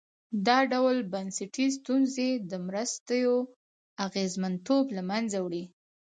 دا 0.47 0.57
ډول 0.71 0.97
بنسټي 1.13 1.65
ستونزې 1.77 2.29
د 2.49 2.51
مرستو 2.67 3.31
اغېزمنتوب 4.05 4.85
له 4.97 5.01
منځه 5.09 5.37
وړي. 5.45 5.63